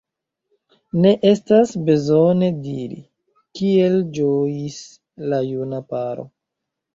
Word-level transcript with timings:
Ne 1.01 1.09
estas 1.31 1.73
bezone 1.89 2.49
diri, 2.67 2.97
kiel 3.59 3.99
ĝojis 4.17 4.81
la 5.35 5.43
juna 5.51 5.85
paro. 5.93 6.27